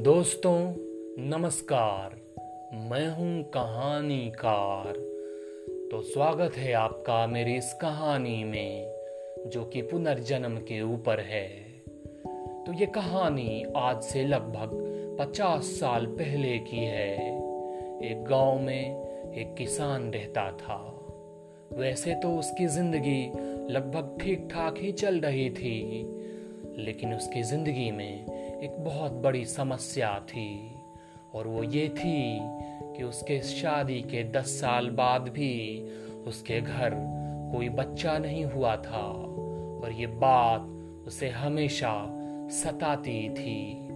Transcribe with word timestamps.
दोस्तों, 0.00 0.74
नमस्कार। 1.28 2.10
मैं 2.90 3.08
हूँ 3.08 3.42
कहानीकार। 3.42 4.92
तो 5.90 6.02
स्वागत 6.02 6.56
है 6.56 6.72
आपका 6.72 7.26
मेरी 7.26 7.56
इस 7.56 7.72
कहानी 7.80 8.44
में, 8.44 8.94
जो 9.46 9.64
कि 9.64 9.82
पुनर्जन्म 9.82 10.56
के 10.56 10.82
ऊपर 10.82 11.20
है। 11.20 11.48
तो 12.66 12.72
ये 12.72 12.86
कहानी 12.86 13.64
आज 13.76 14.02
से 14.02 14.24
लगभग 14.24 14.70
पचास 15.20 15.64
साल 15.64 16.06
पहले 16.06 16.58
की 16.58 16.84
है। 16.84 17.16
एक 18.12 18.24
गाँव 18.24 18.60
में 18.60 19.32
एक 19.34 19.54
किसान 19.58 20.10
रहता 20.10 20.50
था। 20.52 21.06
वैसे 21.72 22.14
तो 22.14 22.38
उसकी 22.38 22.66
ज़िंदगी 22.66 23.32
लगभग 23.72 24.18
ठीक 24.20 24.48
ठाक 24.52 24.74
ही 24.78 24.92
चल 24.92 25.20
रही 25.20 25.50
थी, 25.50 26.04
लेकिन 26.78 27.14
उसकी 27.14 27.42
ज़िंदगी 27.42 27.90
में 27.90 28.39
एक 28.62 28.84
बहुत 28.84 29.12
बड़ी 29.12 29.44
समस्या 29.44 30.18
थी 30.20 30.74
और 31.34 31.46
वो 31.46 31.62
ये 31.62 31.88
थी 31.88 32.38
कि 32.96 33.02
उसके 33.02 33.42
शादी 33.42 34.00
के 34.00 34.24
दस 34.24 34.60
साल 34.60 34.90
बाद 34.90 35.22
भी 35.22 35.82
उसके 36.26 36.60
घर 36.60 36.90
कोई 37.54 37.68
बच्चा 37.68 38.18
नहीं 38.18 38.44
हुआ 38.44 38.76
था 38.76 39.06
और 39.84 39.92
ये 39.92 40.06
बात 40.06 40.60
उसे 41.06 41.28
हमेशा 41.28 42.06
सताती 42.50 43.28
थी। 43.30 43.88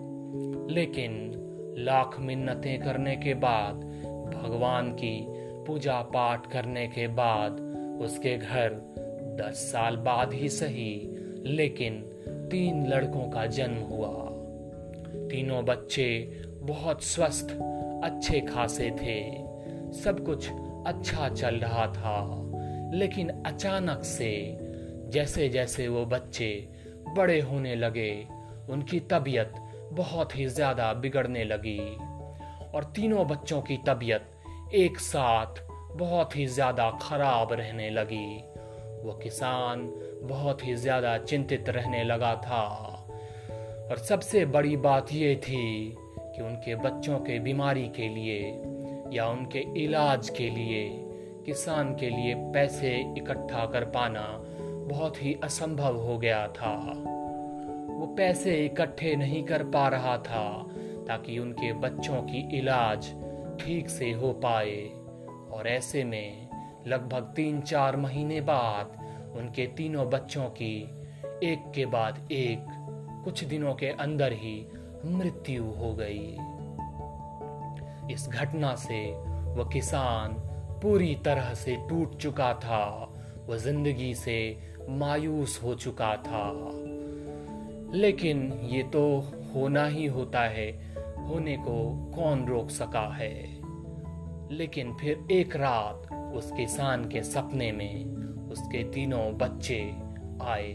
लेकिन 0.75 1.33
लाख 1.79 2.21
मिन्नतें 2.21 2.81
करने 2.81 3.17
के 3.17 3.35
बाद, 3.35 3.75
भगवान 4.35 4.93
की 4.93 5.27
पूजा 5.65 6.03
पाठ 6.03 6.53
करने 6.53 6.87
के 6.87 7.09
बाद 7.09 7.53
उसके 8.03 8.39
घर 8.39 8.69
दस 9.41 9.55
साल 9.55 9.97
बाद 9.97 10.33
ही 10.33 10.49
सही, 10.49 11.11
लेकिन 11.47 12.11
तीन 12.29 12.87
लड़कों 12.87 13.31
का 13.31 13.47
जन्म 13.47 13.79
हुआ। 13.79 14.31
तीनों 15.35 15.65
बच्चे 15.65 16.31
बहुत 16.61 17.03
स्वस्थ, 17.03 17.51
अच्छे 18.05 18.41
खासे 18.41 18.91
थे। 18.91 19.31
सब 19.93 20.25
कुछ 20.27 20.49
अच्छा 20.87 21.29
चल 21.29 21.55
रहा 21.55 21.87
था। 21.87 22.41
लेकिन 22.95 23.29
अचानक 23.29 24.05
से 24.05 24.59
जैसे 25.11 25.49
जैसे 25.49 25.89
वो 25.89 26.07
बच्चे 26.07 26.69
बड़े 27.17 27.41
होने 27.41 27.75
लगे, 27.75 28.29
उनकी 28.71 29.01
तबीयत 29.01 29.53
बहुत 29.93 30.37
ही 30.37 30.47
ज़्यादा 30.47 30.93
बिगड़ने 30.93 31.45
लगी। 31.45 31.97
और 32.75 32.93
तीनों 32.97 33.27
बच्चों 33.27 33.63
की 33.63 33.77
तबीयत 33.77 34.31
एक 34.75 34.99
साथ 34.99 35.63
बहुत 35.97 36.37
ही 36.37 36.47
ज़्यादा 36.47 36.91
खराब 37.03 37.53
रहने 37.53 37.91
लगी। 37.91 38.37
वो 39.03 39.21
किसान 39.23 39.87
बहुत 40.23 40.67
ही 40.67 40.75
ज़्यादा 40.75 41.19
चिंतित 41.19 41.69
रहने 41.69 42.05
लगा 42.05 42.35
था। 42.35 42.94
और 43.91 43.99
सबसे 43.99 44.47
बड़ी 44.47 44.77
बात 44.77 45.13
ये 45.13 45.37
थी 45.37 45.97
कि 46.19 46.43
उनके 46.43 46.75
बच्चों 46.75 47.19
के 47.19 47.39
बीमारी 47.39 47.89
के 47.89 48.09
लिए 48.09 48.63
या 49.13 49.27
उनके 49.27 49.85
इलाज 49.85 50.31
के 50.31 50.51
लिए, 50.51 50.91
किसान 51.47 51.95
के 51.95 52.11
लिए 52.11 52.35
पैसे 52.35 53.15
इकट्ठा 53.19 53.67
कर 53.67 53.85
पाना 53.85 54.43
बहुत 54.89 55.23
ही 55.23 55.37
असंभव 55.45 55.97
हो 55.97 56.19
गया 56.19 56.49
था। 56.49 56.93
वो 57.91 58.15
पैसे 58.19 58.65
इकट्ठे 58.67 59.17
नहीं 59.17 59.45
कर 59.45 59.65
पा 59.65 59.89
रहा 59.89 60.19
था 60.19 60.71
ताकि 61.09 61.39
उनके 61.39 61.73
बच्चों 61.73 62.23
की 62.23 62.59
इलाज 62.59 63.15
ठीक 63.61 63.89
से 63.89 64.13
हो 64.13 64.33
पाए। 64.33 64.91
और 65.51 65.65
ऐसे 65.67 66.05
में 66.05 66.49
लगभग 66.87 67.33
तीन 67.37 67.61
चार 67.61 67.97
महीने 67.97 68.41
बाद 68.41 68.99
उनके 69.37 69.67
तीनों 69.67 70.11
बच्चों 70.11 70.45
की 70.45 70.91
एक 71.45 71.73
के 71.75 71.87
बाद 71.87 72.29
एक 72.33 72.81
कुछ 73.25 73.45
दिनों 73.45 73.75
के 73.75 73.87
अंदर 73.87 74.33
ही 74.33 74.67
मृत्यु 75.05 75.65
हो 75.65 75.95
गई। 76.01 76.37
इस 78.15 78.29
घटना 78.29 78.75
से 78.75 79.13
वह 79.55 79.71
किसान 79.73 80.29
पूरी 80.83 81.15
तरह 81.15 81.55
से 81.55 81.77
टूट 81.89 82.17
चुका 82.17 82.55
था। 82.55 83.15
वह 83.47 83.57
ज़िंदगी 83.57 84.15
से 84.15 84.59
मायूस 84.89 85.61
हो 85.65 85.75
चुका 85.75 86.17
था। 86.17 86.71
लेकिन 87.97 88.53
ये 88.53 88.83
तो 88.83 89.21
होना 89.55 89.87
ही 89.87 90.07
होता 90.07 90.41
है, 90.41 90.95
होने 91.29 91.57
को 91.57 92.07
कौन 92.15 92.47
रोक 92.47 92.71
सका 92.71 93.15
है? 93.15 93.65
लेकिन 94.51 94.95
फिर 94.95 95.27
एक 95.31 95.57
रात 95.57 96.33
उस 96.35 96.53
किसान 96.53 97.09
के 97.09 97.23
सपने 97.23 97.73
में 97.73 98.05
उसके 98.51 98.85
तीनों 98.85 99.39
बच्चे 99.39 99.95
आए। 100.43 100.73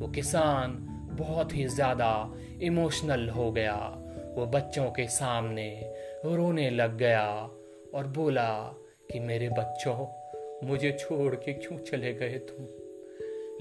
वो 0.00 0.08
किसान 0.08 0.93
बहुत 1.16 1.56
ही 1.56 1.66
ज़्यादा 1.66 2.34
इमोशनल 2.62 3.28
हो 3.28 3.52
गया। 3.52 3.76
वो 4.36 4.46
बच्चों 4.46 4.90
के 4.90 5.08
सामने 5.08 5.92
रोने 6.24 6.70
लग 6.70 6.96
गया 6.96 7.50
और 7.94 8.06
बोला 8.06 8.76
कि 9.12 9.20
मेरे 9.20 9.48
बच्चों, 9.48 10.06
मुझे 10.68 10.92
छोड़ 10.92 11.34
के 11.34 11.52
क्यों 11.52 11.78
चले 11.78 12.14
गए 12.14 12.38
तुम? 12.38 12.66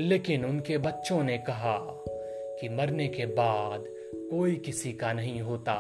लेकिन 0.06 0.46
उनके 0.46 0.78
बच्चों 0.78 1.24
ने 1.24 1.38
कहा 1.38 1.78
कि 2.62 2.69
मरने 2.69 3.08
के 3.08 3.25
बाद 3.25 3.84
कोई 4.30 4.56
किसी 4.56 4.94
का 4.94 5.13
नहीं 5.13 5.42
होता। 5.42 5.75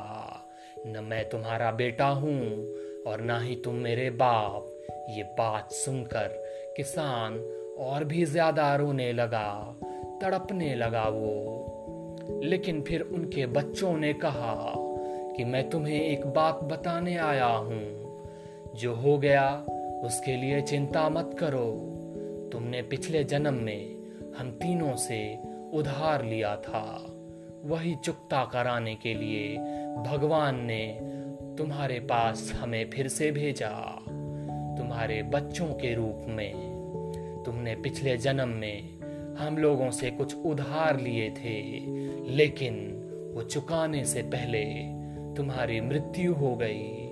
न 0.87 1.03
मैं 1.03 1.29
तुम्हारा 1.29 1.71
बेटा 1.71 2.05
हूँ 2.05 2.73
और 3.03 3.21
ना 3.21 3.39
ही 3.39 3.55
तुम 3.55 3.75
मेरे 3.75 4.09
बाप। 4.09 4.69
ये 5.09 5.23
बात 5.23 5.71
सुनकर 5.71 6.27
किसान 6.77 7.39
और 7.77 8.03
भी 8.03 8.25
ज़्यादा 8.25 8.75
रोने 8.75 9.13
लगा 9.13 9.79
तड़पने 10.23 10.75
लगा 10.75 11.03
वो। 11.03 11.59
लेकिन 12.43 12.81
फिर 12.81 13.01
उनके 13.01 13.45
बच्चों 13.45 13.97
ने 13.97 14.13
कहा 14.13 14.73
कि 15.37 15.43
मैं 15.43 15.69
तुम्हें 15.69 16.01
एक 16.01 16.25
बात 16.25 16.63
बताने 16.63 17.17
आया 17.17 17.45
हूँ। 17.45 18.03
जो 18.75 18.95
हो 18.95 19.17
गया, 19.17 19.65
उसके 20.03 20.35
लिए 20.35 20.61
चिंता 20.61 21.09
मत 21.09 21.35
करो। 21.39 21.89
तुमने 22.51 22.81
पिछले 22.81 23.23
जन्म 23.23 23.53
में 23.53 23.95
हम 24.37 24.51
तीनों 24.51 24.95
से 24.95 25.39
उधार 25.73 26.25
लिया 26.25 26.55
था। 26.55 27.15
वही 27.65 27.95
चुकता 27.95 28.45
कराने 28.45 28.95
के 28.95 29.13
लिए 29.13 29.57
भगवान 30.03 30.59
ने 30.59 30.99
तुम्हारे 31.57 31.99
पास 31.99 32.53
हमें 32.61 32.89
फिर 32.89 33.07
से 33.07 33.31
भेजा। 33.31 33.99
तुम्हारे 34.77 35.23
बच्चों 35.23 35.67
के 35.67 35.95
रूप 35.95 36.25
में। 36.27 36.53
तुमने 37.45 37.75
पिछले 37.75 38.17
जन्म 38.17 38.49
में 38.49 38.89
हम 39.39 39.57
लोगों 39.57 39.91
से 39.91 40.11
कुछ 40.11 40.35
उधार 40.45 40.99
लिए 40.99 41.29
थे, 41.29 41.59
लेकिन 42.35 42.75
वो 43.35 43.43
चुकाने 43.43 44.05
से 44.05 44.21
पहले 44.21 44.63
तुम्हारी 45.35 45.81
मृत्यु 45.81 46.33
हो 46.33 46.55
गई 46.55 47.07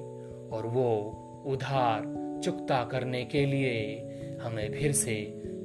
और 0.52 0.66
वो 0.66 0.88
उधार 1.48 2.04
चुकता 2.44 2.84
करने 2.84 3.26
के 3.26 3.46
लिए 3.46 4.08
हमें 4.42 4.72
फिर 4.72 4.92
से 4.92 5.16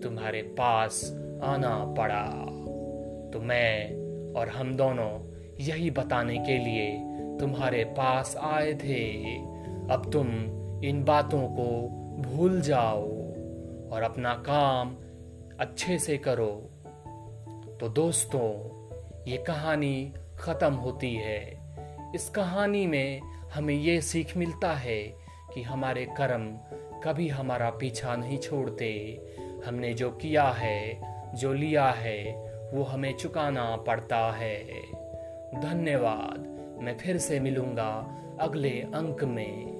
तुम्हारे 0.03 0.43
पास 0.43 1.05
आना 1.43 1.94
पड़ा। 1.99 2.25
तो 3.33 3.41
मैं 3.41 3.97
और 4.33 4.49
हम 4.49 4.77
दोनों 4.77 5.11
यही 5.61 5.91
बताने 5.91 6.38
के 6.38 6.59
लिए 6.59 6.93
तुम्हारे 7.41 7.84
पास 7.84 8.37
आए 8.37 8.73
थे। 8.75 9.03
अब 9.91 10.11
तुम 10.12 10.28
इन 10.84 11.05
बातों 11.05 11.43
को 11.49 11.88
भूल 12.23 12.61
जाओ 12.61 13.03
और 13.93 14.03
अपना 14.03 14.34
काम 14.34 14.97
अच्छे 15.61 15.99
से 15.99 16.19
करो। 16.19 16.71
तो 17.81 17.89
दोस्तों, 17.89 18.77
ये 19.31 19.37
कहानी 19.37 20.15
ख़त्म 20.39 20.75
होती 20.75 21.15
है। 21.15 21.59
इस 22.15 22.31
कहानी 22.31 22.87
में 22.87 23.21
हमें 23.55 23.75
ये 23.75 24.00
सीख 24.00 24.37
मिलता 24.37 24.72
है 24.75 25.03
कि 25.55 25.62
हमारे 25.62 26.05
कर्म 26.05 26.56
कभी 27.00 27.28
हमारा 27.28 27.71
पीछा 27.71 28.17
नहीं 28.17 28.39
छोड़ते। 28.39 29.21
हमने 29.67 29.94
जो 29.94 30.11
किया 30.11 30.44
है, 30.44 31.00
जो 31.35 31.53
लिया 31.53 31.91
है, 31.91 32.47
वो 32.75 32.82
हमें 32.82 33.17
चुकाना 33.17 33.76
पड़ता 33.76 34.32
है। 34.32 34.64
धन्यवाद। 35.61 36.38
मैं 36.82 36.99
फिर 36.99 37.19
से 37.19 37.41
मिलूँगा 37.41 38.19
अगले 38.41 38.81
अंक 38.81 39.25
में। 39.25 39.75